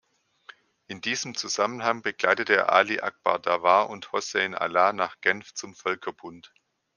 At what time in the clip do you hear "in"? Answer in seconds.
0.87-0.99